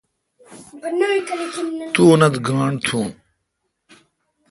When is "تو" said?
1.93-2.01